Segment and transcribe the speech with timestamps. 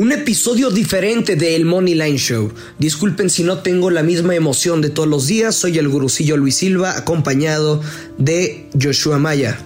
[0.00, 2.50] un episodio diferente de El Money Line Show.
[2.78, 6.54] Disculpen si no tengo la misma emoción de todos los días, soy el gurucillo Luis
[6.54, 7.82] Silva acompañado
[8.16, 9.58] de Joshua Maya.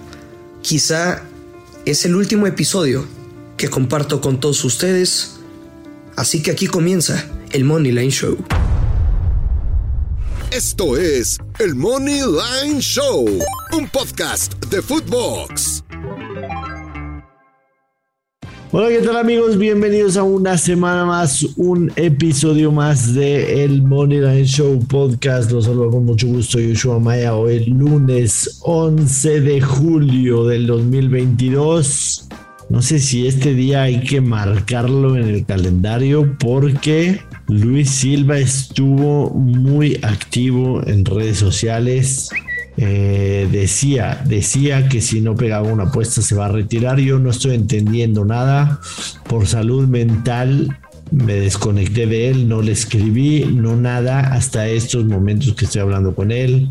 [0.61, 1.23] Quizá
[1.85, 3.07] es el último episodio
[3.55, 5.37] que comparto con todos ustedes,
[6.17, 8.37] así que aquí comienza El Money Line Show.
[10.51, 13.25] Esto es El Money Line Show,
[13.71, 15.84] un podcast de Footbox.
[18.77, 19.57] Hola, ¿qué tal amigos?
[19.57, 25.49] Bienvenidos a una semana más, un episodio más de el Money Line Show podcast.
[25.49, 32.27] Los saludo con mucho gusto, Yoshua Maya, hoy lunes 11 de julio del 2022.
[32.67, 39.29] No sé si este día hay que marcarlo en el calendario porque Luis Silva estuvo
[39.29, 42.29] muy activo en redes sociales
[42.77, 46.99] eh, decía, decía que si no pegaba una apuesta se va a retirar.
[46.99, 48.79] Yo no estoy entendiendo nada.
[49.27, 50.77] Por salud mental
[51.11, 56.15] me desconecté de él, no le escribí, no nada hasta estos momentos que estoy hablando
[56.15, 56.69] con él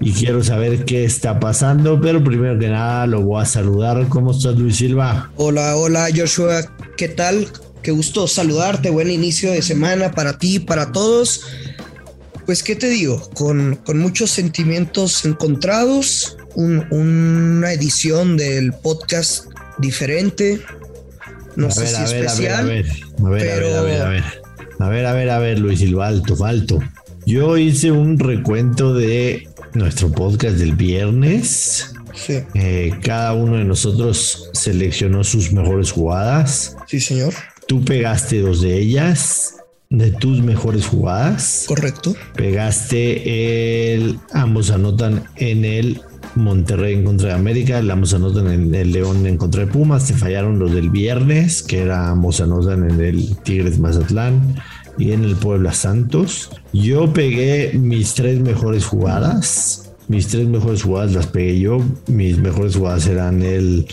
[0.00, 4.08] y quiero saber qué está pasando, pero primero que nada lo voy a saludar.
[4.08, 5.30] ¿Cómo estás Luis Silva?
[5.36, 6.62] Hola, hola Joshua,
[6.96, 7.46] ¿qué tal?
[7.82, 11.42] Qué gusto saludarte, buen inicio de semana para ti, para todos
[12.46, 13.28] pues, ¿qué te digo?
[13.34, 19.46] Con, muchos sentimientos encontrados, una edición del podcast
[19.78, 20.60] diferente,
[21.56, 22.60] no sé si especial.
[22.60, 22.86] A ver,
[23.18, 24.24] a ver, a ver, a ver, a ver,
[24.78, 26.78] a ver, a ver, a ver, Luis Silva, alto, alto.
[27.26, 31.92] Yo hice un recuento de nuestro podcast del viernes.
[32.14, 32.38] Sí.
[32.54, 36.76] Eh, cada uno de nosotros seleccionó sus mejores jugadas.
[36.86, 37.34] Sí, señor.
[37.66, 39.55] Tú pegaste dos de ellas
[39.90, 41.64] de tus mejores jugadas.
[41.66, 42.14] Correcto.
[42.34, 44.18] Pegaste el.
[44.32, 46.00] Ambos anotan en el
[46.34, 50.06] Monterrey en contra de América, ambos anotan en el León en contra de Pumas.
[50.06, 54.56] Te fallaron los del viernes, que era ambos anotan en el Tigres Mazatlán
[54.98, 56.50] y en el Puebla Santos.
[56.72, 59.82] Yo pegué mis tres mejores jugadas.
[60.08, 61.82] Mis tres mejores jugadas las pegué yo.
[62.06, 63.86] Mis mejores jugadas eran el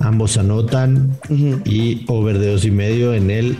[0.00, 1.16] ambos anotan
[1.64, 3.56] y over de dos y medio en el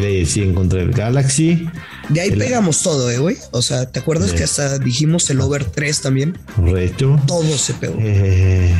[0.00, 1.68] LAFC en contra del Galaxy.
[2.08, 3.36] De ahí pegamos todo, eh, güey.
[3.50, 6.38] O sea, ¿te acuerdas que hasta dijimos el over 3 también?
[6.56, 7.20] Correcto.
[7.26, 7.96] Todo se pegó.
[7.98, 8.74] Eh,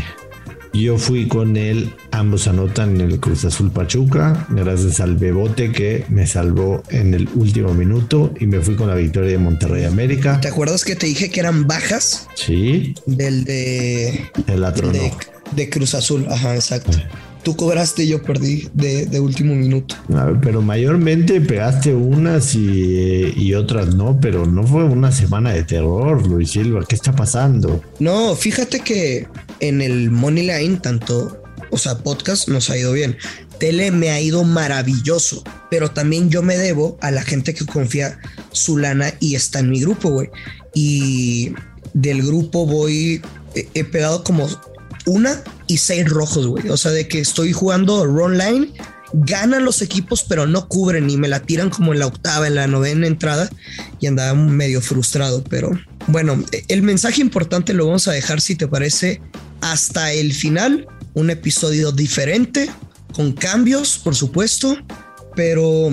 [0.75, 6.07] yo fui con él, ambos anotan en el Cruz Azul Pachuca, gracias al Bebote que
[6.09, 10.41] me salvó en el último minuto y me fui con la victoria de Monterrey América.
[10.41, 12.27] ¿Te acuerdas que te dije que eran bajas?
[12.35, 12.95] Sí.
[13.05, 14.31] Del de.
[14.47, 15.13] El otro de,
[15.55, 16.93] de Cruz Azul, ajá, exacto.
[16.93, 17.07] Eh
[17.43, 19.97] tú cobraste y yo perdí de, último minuto.
[20.41, 26.53] pero mayormente pegaste unas y, otras no, pero no fue una semana de terror, Luis
[26.53, 26.85] Silva.
[26.89, 27.83] ¿Qué está pasando?
[27.99, 29.29] No, fíjate que
[29.61, 33.17] en el Money Line, tanto, o sea, podcast nos ha ido bien.
[33.59, 38.19] Tele me ha ido maravilloso, pero también yo me debo a la gente que confía
[38.51, 40.31] su lana y está en mi grupo, güey.
[40.75, 41.53] Y
[41.93, 43.23] del grupo voy,
[43.55, 44.49] he pegado como
[45.07, 45.43] una
[45.77, 46.69] seis rojos, güey.
[46.69, 48.73] O sea, de que estoy jugando run line,
[49.13, 52.55] ganan los equipos, pero no cubren y me la tiran como en la octava, en
[52.55, 53.51] la novena entrada
[54.01, 55.45] y andaba medio frustrado.
[55.45, 55.71] Pero
[56.07, 59.21] bueno, el mensaje importante lo vamos a dejar, si te parece,
[59.61, 60.87] hasta el final.
[61.15, 62.71] Un episodio diferente,
[63.13, 64.79] con cambios, por supuesto,
[65.37, 65.91] pero,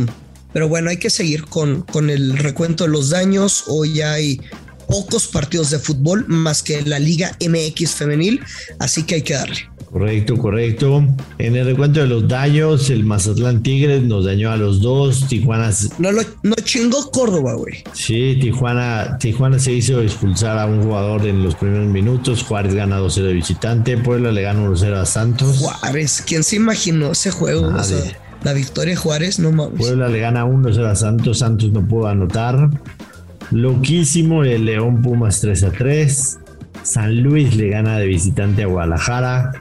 [0.54, 3.66] pero bueno, hay que seguir con, con el recuento de los daños.
[3.68, 4.40] Hoy hay
[4.88, 8.42] pocos partidos de fútbol más que la Liga MX femenil,
[8.80, 9.69] así que hay que darle.
[9.92, 11.04] Correcto, correcto.
[11.40, 15.28] En el recuento de los daños, el Mazatlán Tigres nos dañó a los dos.
[15.28, 15.72] Tijuana.
[15.98, 17.84] No lo no chingó Córdoba, güey.
[17.94, 22.44] Sí, Tijuana, Tijuana se hizo expulsar a un jugador en los primeros minutos.
[22.44, 23.98] Juárez gana 2-0 de visitante.
[23.98, 25.58] Puebla le gana 1-0 a Santos.
[25.58, 27.72] Juárez, ¿quién se imaginó ese juego?
[28.44, 29.80] la victoria de Juárez, no mames.
[29.80, 31.40] Puebla le gana 1-0 a Santos.
[31.40, 32.70] Santos no pudo anotar.
[33.50, 36.40] Loquísimo el León Pumas 3 a 3.
[36.90, 39.52] San Luis le gana de visitante a Guadalajara.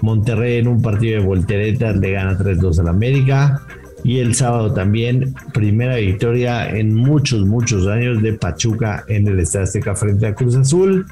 [0.00, 3.60] Monterrey en un partido de volteretas le gana 3-2 al América.
[4.04, 9.64] Y el sábado también, primera victoria en muchos, muchos años de Pachuca en el Estadio
[9.64, 11.04] Azteca frente a Cruz Azul.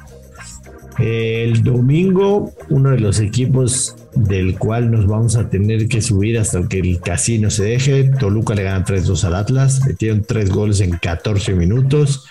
[0.99, 6.65] El domingo, uno de los equipos del cual nos vamos a tener que subir hasta
[6.65, 8.05] que el casino se deje.
[8.05, 12.25] Toluca le gana 3-2 al Atlas, metieron 3 goles en 14 minutos.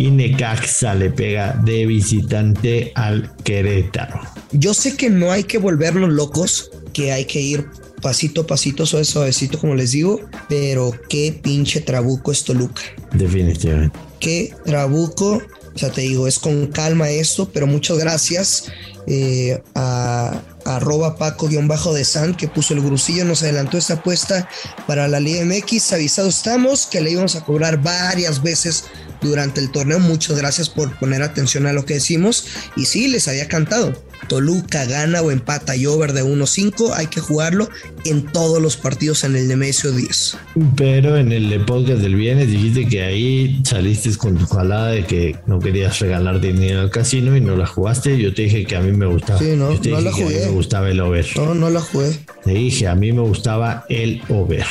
[0.00, 4.18] Y Necaxa le pega de visitante al Querétaro.
[4.50, 7.66] Yo sé que no hay que volvernos locos, que hay que ir
[8.00, 12.80] pasito a pasito, suave, suavecito, como les digo, pero qué pinche trabuco es Toluca.
[13.12, 13.98] Definitivamente.
[14.20, 15.42] Qué trabuco
[15.74, 18.72] o sea, te digo, es con calma esto, pero muchas gracias
[19.06, 24.48] eh, a, arroba Paco-de San, que puso el grusillo, nos adelantó esta apuesta
[24.86, 25.92] para la Liga MX.
[25.92, 28.84] Avisados estamos que le íbamos a cobrar varias veces
[29.20, 29.98] durante el torneo.
[29.98, 32.46] Muchas gracias por poner atención a lo que decimos.
[32.76, 33.94] Y sí, les había cantado.
[34.28, 37.68] Toluca gana o empata y over de 1-5, hay que jugarlo
[38.04, 40.36] en todos los partidos en el Nemesio 10.
[40.76, 45.36] Pero en el podcast del viernes dijiste que ahí saliste con tu jalada de que
[45.46, 48.18] no querías regalar dinero al casino y no la jugaste.
[48.18, 49.38] Yo te dije que a mí me gustaba.
[49.38, 50.46] Sí, no, no la jugué.
[50.46, 51.26] me gustaba el over.
[51.36, 52.18] No, no la jugué.
[52.44, 54.64] Te dije, a mí me gustaba el over.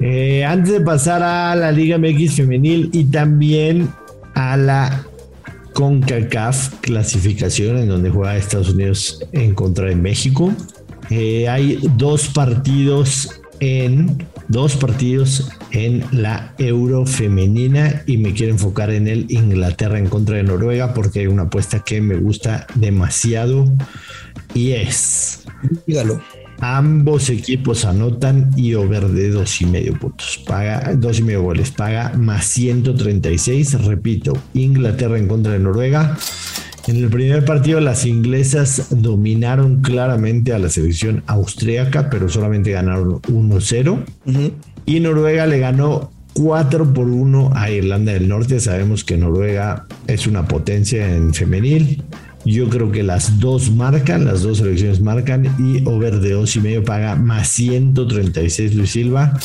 [0.00, 3.88] Eh, antes de pasar a la Liga MX femenil y también
[4.34, 5.04] a la
[5.74, 10.52] CONCACAF clasificación en donde juega Estados Unidos en contra de México.
[11.10, 18.90] Eh, hay dos partidos en dos partidos en la Euro femenina y me quiero enfocar
[18.90, 23.66] en el Inglaterra en contra de Noruega porque hay una apuesta que me gusta demasiado
[24.54, 25.44] y es
[25.86, 26.20] dígalo
[26.60, 30.42] Ambos equipos anotan y over de dos y medio puntos.
[30.46, 31.70] Paga dos y medio goles.
[31.70, 33.84] Paga más 136.
[33.84, 36.16] Repito, Inglaterra en contra de Noruega.
[36.88, 43.20] En el primer partido las inglesas dominaron claramente a la selección austríaca, pero solamente ganaron
[43.22, 44.04] 1-0.
[44.86, 48.58] Y Noruega le ganó 4 por 1 a Irlanda del Norte.
[48.58, 52.02] Sabemos que Noruega es una potencia en femenil.
[52.48, 56.60] Yo creo que las dos marcan, las dos selecciones marcan y over de dos y
[56.60, 59.38] medio paga más 136 Luis Silva.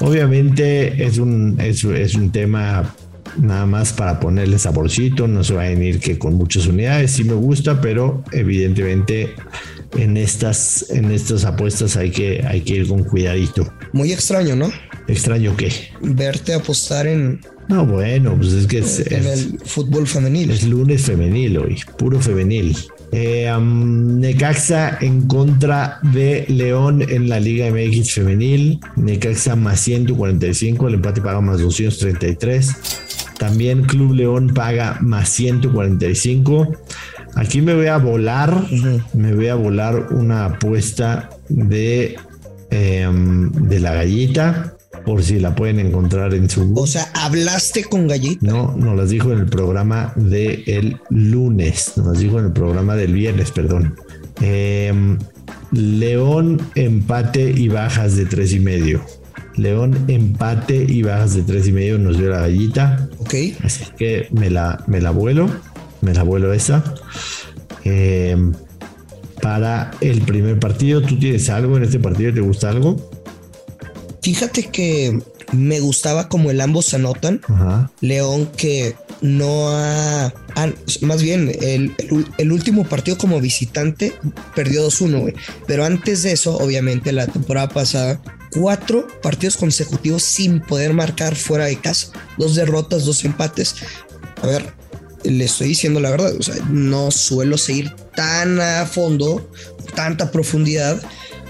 [0.00, 2.92] Obviamente es un, es, es un tema
[3.38, 7.22] nada más para ponerle saborcito, no se va a venir que con muchas unidades, sí
[7.22, 9.30] me gusta, pero evidentemente
[9.96, 13.72] en estas, en estas apuestas hay que, hay que ir con cuidadito.
[13.92, 14.72] Muy extraño, ¿no?
[15.06, 15.72] ¿Extraño qué?
[16.00, 20.50] Verte apostar en no, bueno, pues es que es, en el fútbol femenil.
[20.50, 22.76] Es lunes femenil hoy, puro femenil.
[23.12, 28.80] Eh, Necaxa en contra de León en la Liga MX femenil.
[28.96, 32.74] Necaxa más 145, el empate paga más 233.
[33.38, 36.76] También Club León paga más 145.
[37.36, 38.64] Aquí me voy a volar,
[39.14, 42.16] me voy a volar una apuesta de,
[42.70, 44.74] em, de la gallita
[45.04, 46.72] por si la pueden encontrar en su.
[46.74, 48.46] O sea, hablaste con Gallita.
[48.46, 52.52] No, nos las dijo en el programa del el lunes, nos las dijo en el
[52.52, 53.94] programa del viernes, perdón.
[54.40, 55.18] Em,
[55.72, 59.00] León empate y bajas de tres y medio.
[59.56, 63.08] León empate y bajas de tres y medio nos dio la gallita.
[63.18, 63.34] Ok.
[63.62, 65.48] Así que me la, me la vuelo,
[66.00, 66.82] me la vuelo esa.
[67.84, 68.52] Em,
[69.42, 72.32] para el primer partido, ¿tú tienes algo en este partido?
[72.32, 73.10] ¿Te gusta algo?
[74.22, 75.18] Fíjate que
[75.52, 77.40] me gustaba como el ambos anotan.
[78.00, 80.32] León que no ha...
[81.00, 84.12] más bien, el, último partido como visitante
[84.54, 85.34] perdió 2-1,
[85.66, 88.20] Pero antes de eso, obviamente, la temporada pasada,
[88.52, 92.12] cuatro partidos consecutivos sin poder marcar fuera de casa.
[92.38, 93.76] Dos derrotas, dos empates.
[94.42, 94.72] A ver,
[95.24, 96.34] le estoy diciendo la verdad.
[96.38, 99.50] O sea, no suelo seguir tan a fondo,
[99.94, 101.00] tanta profundidad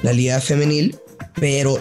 [0.03, 0.99] la liga femenil,
[1.35, 1.81] pero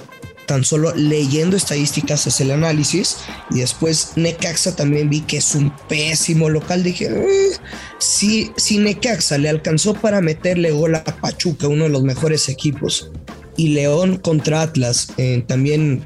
[0.50, 3.18] tan solo leyendo estadísticas es el análisis
[3.52, 6.82] y después Necaxa también vi que es un pésimo local.
[6.82, 7.52] Dije, eh,
[8.00, 13.12] si, si Necaxa le alcanzó para meterle gol a Pachuca, uno de los mejores equipos,
[13.58, 16.04] y León contra Atlas eh, también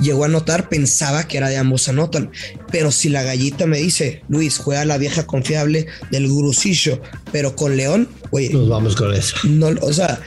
[0.00, 2.32] llegó a anotar, pensaba que era de ambos anotan.
[2.72, 7.76] Pero si la gallita me dice, Luis, juega la vieja confiable del Grusillo, pero con
[7.76, 8.50] León, oye.
[8.50, 9.36] Nos vamos con eso.
[9.44, 10.20] No, o sea,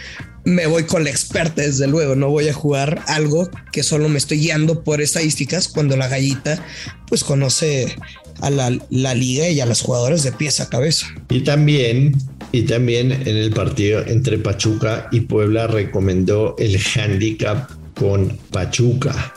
[0.43, 2.15] me voy con la experta, desde luego.
[2.15, 6.63] No voy a jugar algo que solo me estoy guiando por estadísticas cuando la gallita
[7.07, 7.95] pues conoce
[8.41, 8.69] a la,
[9.13, 11.07] liga y a las jugadoras de pies a cabeza.
[11.29, 12.15] Y también,
[12.51, 19.33] y también en el partido entre Pachuca y Puebla recomendó el handicap con Pachuca.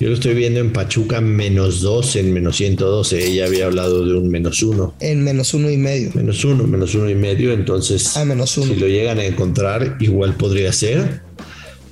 [0.00, 3.22] Yo lo estoy viendo en Pachuca menos 2 en menos 112.
[3.22, 4.94] Ella había hablado de un menos 1.
[4.98, 6.10] En menos uno y medio.
[6.14, 7.52] Menos 1, menos 1 y medio.
[7.52, 8.72] Entonces, ah, menos uno.
[8.72, 11.20] si lo llegan a encontrar, igual podría ser.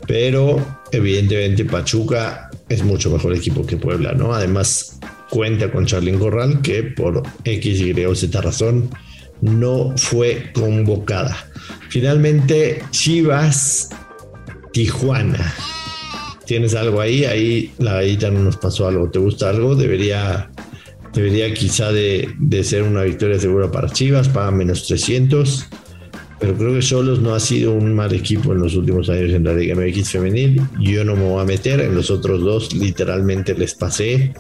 [0.07, 0.57] Pero
[0.91, 4.33] evidentemente Pachuca es mucho mejor equipo que Puebla, ¿no?
[4.33, 4.99] Además,
[5.29, 8.89] cuenta con Charlín Corral, que por X, Y o Z razón
[9.43, 11.37] no fue convocada.
[11.91, 13.91] Finalmente, Chivas,
[14.73, 15.55] Tijuana
[16.49, 19.11] tienes algo ahí, ahí la gallita no nos pasó algo.
[19.11, 19.77] ¿Te gusta algo?
[19.77, 20.51] Debería,
[21.13, 25.67] debería quizá de, ser una victoria segura para Chivas, paga menos 300.
[26.41, 29.45] Pero creo que Solos no ha sido un mal equipo en los últimos años en
[29.45, 30.63] la Liga MX femenil.
[30.81, 31.81] Yo no me voy a meter.
[31.81, 34.33] En los otros dos literalmente les pasé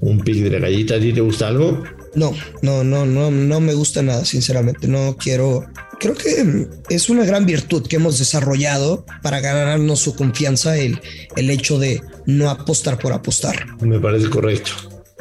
[0.00, 0.96] un pick de la gallita.
[0.96, 1.82] ¿A ti te gusta algo?
[2.14, 4.86] No, no, no, no, no me gusta nada, sinceramente.
[4.86, 5.64] No quiero
[5.98, 11.00] creo que es una gran virtud que hemos desarrollado para ganarnos su confianza el,
[11.36, 13.76] el hecho de no apostar por apostar.
[13.80, 14.72] Me parece correcto.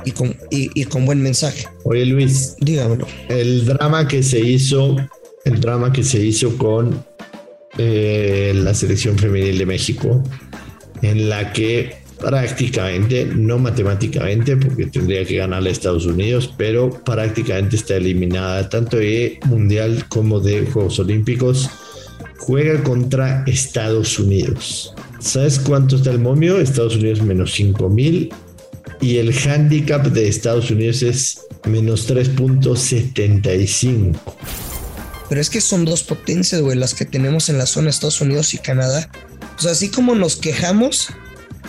[0.05, 1.65] Y con, y, con buen mensaje.
[1.85, 3.07] Oye Luis, dígamelo.
[3.29, 4.97] El drama que se hizo,
[5.45, 7.05] el drama que se hizo con
[7.77, 10.21] eh, la selección femenil de México,
[11.01, 17.75] en la que prácticamente, no matemáticamente, porque tendría que ganarle a Estados Unidos, pero prácticamente
[17.75, 21.69] está eliminada tanto de Mundial como de Juegos Olímpicos.
[22.37, 24.93] Juega contra Estados Unidos.
[25.19, 26.59] ¿Sabes cuánto está el momio?
[26.59, 28.29] Estados Unidos menos 5000
[29.01, 34.15] y el handicap de Estados Unidos es menos 3.75.
[35.29, 38.53] Pero es que son dos potencias, güey, las que tenemos en la zona Estados Unidos
[38.53, 39.09] y Canadá.
[39.57, 41.09] O sea, así como nos quejamos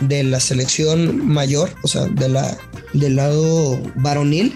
[0.00, 2.56] de la selección mayor, o sea, de la,
[2.92, 4.52] del lado varonil,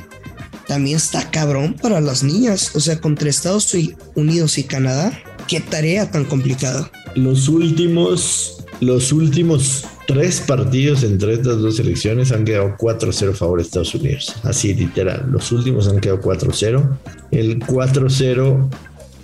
[0.67, 2.73] también está cabrón para las niñas.
[2.75, 3.75] O sea, contra Estados
[4.15, 5.19] Unidos y Canadá,
[5.49, 6.91] qué tarea tan complicada.
[7.15, 13.59] Los últimos, los últimos tres partidos entre estas dos selecciones han quedado 4-0 a favor
[13.59, 14.37] de Estados Unidos.
[14.43, 16.99] Así literal, los últimos han quedado 4-0.
[17.31, 18.69] El 4-0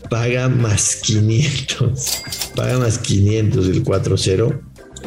[0.08, 2.22] paga más 500.
[2.56, 4.60] Paga más 500 el 4-0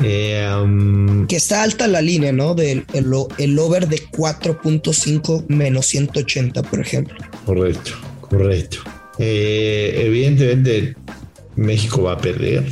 [0.04, 2.54] eh, que está alta la línea, ¿no?
[2.54, 7.18] Del el, over de 4.5 menos 180, por ejemplo.
[7.46, 8.77] Correcto, correcto.
[9.20, 10.96] Eh, evidentemente,
[11.56, 12.66] México va a perder.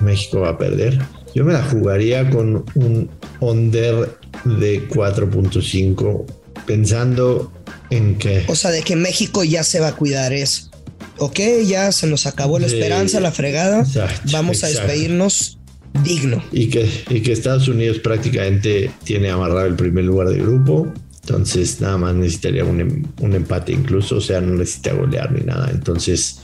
[0.00, 0.98] México va a perder.
[1.34, 3.10] Yo me la jugaría con un
[3.40, 6.24] under de 4.5,
[6.64, 7.52] pensando
[7.90, 8.44] en que.
[8.48, 10.70] O sea, de que México ya se va a cuidar eso.
[11.18, 13.86] Ok, ya se nos acabó la esperanza, la fregada.
[14.32, 15.55] Vamos a despedirnos
[16.02, 16.42] digno.
[16.52, 20.92] Y que, y que Estados Unidos prácticamente tiene amarrado el primer lugar de grupo.
[21.22, 25.40] Entonces nada más necesitaría un, em, un empate incluso, o sea, no necesita golear ni
[25.40, 25.70] nada.
[25.72, 26.40] Entonces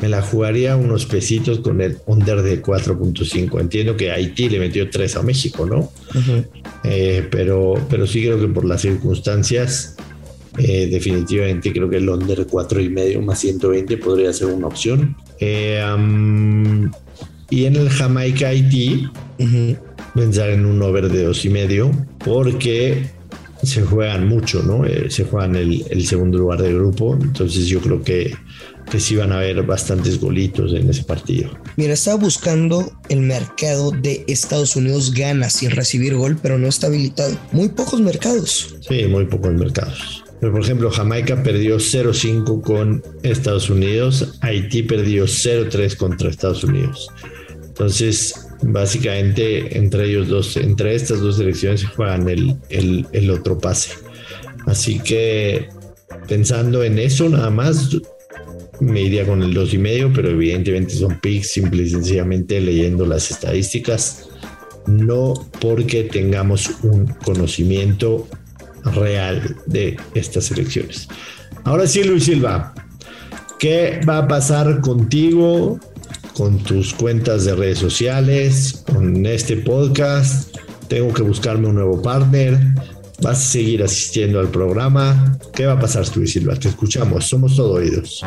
[0.00, 3.60] me la jugaría unos pesitos con el under de 4.5.
[3.60, 5.92] Entiendo que Haití le metió 3 a México, ¿no?
[6.84, 9.96] Eh, pero, pero sí creo que por las circunstancias,
[10.56, 15.16] eh, definitivamente creo que el under 4 y medio más 120 podría ser una opción.
[15.40, 15.82] Eh,
[17.50, 19.08] y en el Jamaica Haití,
[20.14, 21.90] pensar en un over de dos y medio,
[22.24, 23.10] porque
[23.62, 24.84] se juegan mucho, ¿no?
[24.84, 28.34] Eh, se juegan el, el, segundo lugar del grupo, entonces yo creo que,
[28.90, 31.50] que sí van a haber bastantes golitos en ese partido.
[31.76, 36.86] Mira, estaba buscando el mercado de Estados Unidos gana sin recibir gol, pero no está
[36.86, 37.36] habilitado.
[37.52, 38.76] Muy pocos mercados.
[38.86, 40.24] Sí, muy pocos mercados.
[40.40, 47.08] Pero por ejemplo, Jamaica perdió 0-5 con Estados Unidos, Haití perdió 0-3 contra Estados Unidos.
[47.78, 53.92] Entonces, básicamente entre ellos dos, entre estas dos selecciones se juegan el, el, otro pase.
[54.66, 55.68] Así que
[56.26, 57.96] pensando en eso nada más,
[58.80, 63.06] me iría con el dos y medio, pero evidentemente son picks, simple y sencillamente leyendo
[63.06, 64.28] las estadísticas,
[64.88, 68.26] no porque tengamos un conocimiento
[68.86, 71.06] real de estas elecciones.
[71.62, 72.74] Ahora sí, Luis Silva,
[73.60, 75.78] ¿qué va a pasar contigo
[76.38, 80.56] con tus cuentas de redes sociales, con este podcast.
[80.86, 82.56] Tengo que buscarme un nuevo partner.
[83.20, 85.36] Vas a seguir asistiendo al programa.
[85.52, 86.54] ¿Qué va a pasar, tú Silva?
[86.54, 87.26] Te escuchamos.
[87.26, 88.22] Somos todo oídos.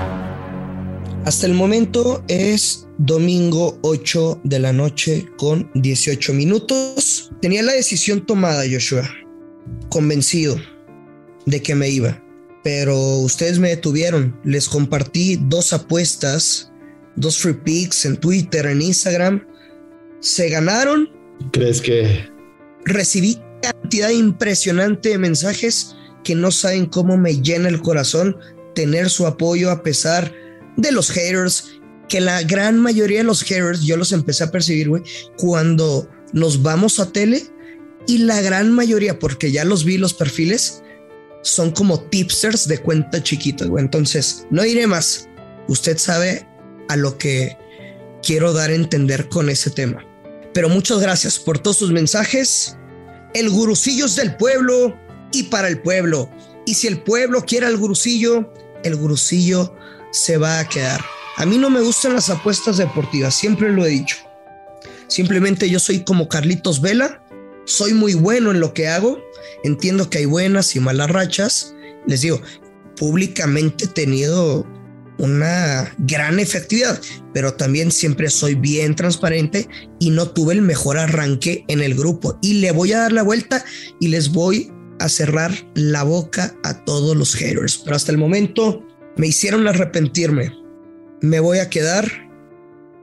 [1.23, 7.31] Hasta el momento es domingo 8 de la noche con 18 minutos.
[7.41, 9.09] Tenía la decisión tomada, Joshua.
[9.89, 10.57] Convencido
[11.45, 12.21] de que me iba.
[12.61, 14.37] Pero ustedes me detuvieron.
[14.43, 16.70] Les compartí dos apuestas
[17.15, 19.45] dos free picks en Twitter, en Instagram.
[20.19, 21.09] Se ganaron.
[21.51, 22.29] ¿Crees que?
[22.85, 28.37] Recibí cantidad impresionante de mensajes que no saben cómo me llena el corazón
[28.75, 30.33] tener su apoyo a pesar
[30.77, 34.89] de los haters, que la gran mayoría de los haters yo los empecé a percibir,
[34.89, 35.03] güey,
[35.37, 37.43] cuando nos vamos a tele
[38.07, 40.83] y la gran mayoría, porque ya los vi los perfiles,
[41.43, 43.83] son como tipsters de cuenta chiquita, güey.
[43.83, 45.27] Entonces, no iré más.
[45.67, 46.47] Usted sabe
[46.91, 47.57] a lo que
[48.21, 50.05] quiero dar a entender con ese tema.
[50.53, 52.77] Pero muchas gracias por todos sus mensajes.
[53.33, 54.93] El gurucillo es del pueblo
[55.31, 56.29] y para el pueblo.
[56.65, 58.51] Y si el pueblo quiere al gurucillo,
[58.83, 59.73] el gurucillo
[60.11, 60.99] se va a quedar.
[61.37, 64.17] A mí no me gustan las apuestas deportivas, siempre lo he dicho.
[65.07, 67.23] Simplemente yo soy como Carlitos Vela,
[67.65, 69.17] soy muy bueno en lo que hago,
[69.63, 71.73] entiendo que hay buenas y malas rachas.
[72.05, 72.41] Les digo,
[72.97, 74.67] públicamente he tenido
[75.21, 76.99] una gran efectividad,
[77.33, 79.67] pero también siempre soy bien transparente
[79.99, 82.37] y no tuve el mejor arranque en el grupo.
[82.41, 83.63] Y le voy a dar la vuelta
[83.99, 87.77] y les voy a cerrar la boca a todos los haters.
[87.77, 88.85] Pero hasta el momento
[89.15, 90.61] me hicieron arrepentirme
[91.21, 92.05] me voy a quedar,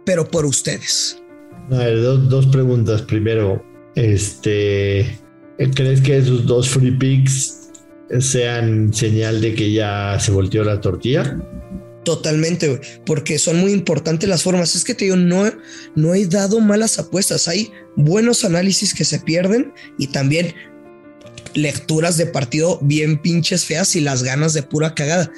[0.04, 1.22] pero por ustedes.
[1.70, 3.02] A ver, dos, preguntas.
[3.02, 5.18] Primero, este,
[5.74, 7.70] ¿crees que esos dos free picks
[8.18, 11.38] sean señal de que ya se volteó la tortilla?
[12.08, 14.74] Totalmente, porque son muy importantes las formas.
[14.74, 15.52] Es que te digo, no,
[15.94, 17.48] no he dado malas apuestas.
[17.48, 20.54] Hay buenos análisis que se pierden y también
[21.52, 25.30] lecturas de partido bien pinches feas y las ganas de pura cagada.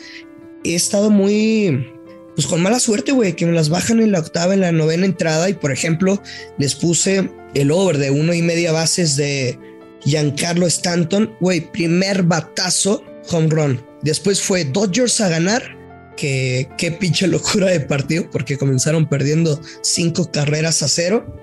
[0.63, 1.89] He estado muy,
[2.37, 5.07] pues con mala suerte, güey, que me las bajan en la octava, en la novena
[5.07, 6.23] entrada y por ejemplo
[6.57, 9.59] les puse el over de uno y media bases de
[10.05, 13.85] Giancarlo Stanton, güey, primer batazo, home run.
[14.03, 15.80] Después fue Dodgers a ganar,
[16.21, 21.35] que qué pinche locura de partido, porque comenzaron perdiendo cinco carreras a cero.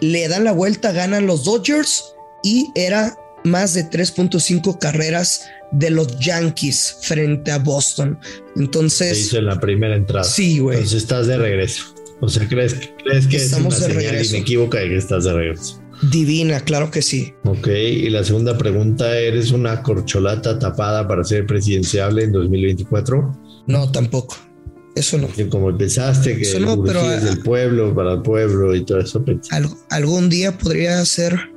[0.00, 6.18] Le dan la vuelta, ganan los Dodgers y era más de 3.5 carreras de los
[6.18, 8.18] Yankees frente a Boston.
[8.56, 9.16] Entonces.
[9.16, 10.24] Se hizo en la primera entrada.
[10.24, 10.78] Sí, güey.
[10.78, 11.94] Entonces estás de regreso.
[12.20, 15.32] O sea, ¿crees, crees que Estamos es una de señal inequívoca de que estás de
[15.32, 15.82] regreso?
[16.10, 17.34] Divina, claro que sí.
[17.44, 23.51] Ok, y la segunda pregunta, ¿eres una corcholata tapada para ser presidenciable en 2024?
[23.66, 24.36] No, tampoco.
[24.94, 25.28] Eso no.
[25.48, 29.24] como empezaste, que no, pero, es del pueblo, para el pueblo y todo eso.
[29.88, 31.52] algún día podría ser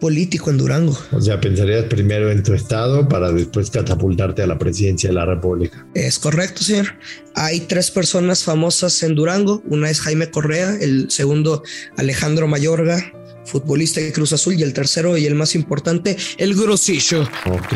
[0.00, 0.98] político en Durango.
[1.12, 5.24] O sea, pensarías primero en tu estado para después catapultarte a la presidencia de la
[5.24, 5.86] República.
[5.94, 6.88] Es correcto, señor.
[7.36, 9.62] Hay tres personas famosas en Durango.
[9.66, 11.62] Una es Jaime Correa, el segundo
[11.96, 13.12] Alejandro Mayorga,
[13.44, 17.22] futbolista de Cruz Azul, y el tercero y el más importante, el Grosillo.
[17.46, 17.74] Ok,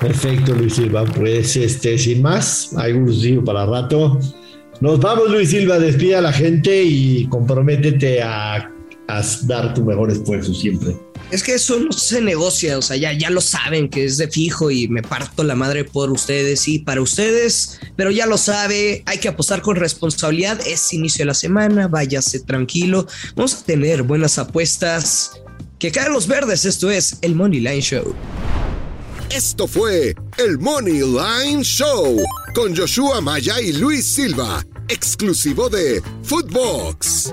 [0.00, 1.04] perfecto, Luis Silva.
[1.04, 4.18] Pues este, sin más, hay Grosillo para rato.
[4.80, 8.72] Nos vamos, Luis Silva, despide a la gente y comprométete a,
[9.08, 10.96] a dar tu mejor esfuerzo siempre.
[11.30, 14.28] Es que eso no se negocia, o sea, ya, ya lo saben que es de
[14.28, 19.02] fijo y me parto la madre por ustedes y para ustedes, pero ya lo sabe,
[19.04, 24.02] hay que apostar con responsabilidad, es inicio de la semana, váyase tranquilo, vamos a tener
[24.04, 25.32] buenas apuestas.
[25.78, 28.14] Que caen los verdes, esto es el Money Line Show.
[29.30, 32.16] Esto fue el Money Line Show
[32.54, 37.32] con Joshua Maya y Luis Silva, exclusivo de Footbox.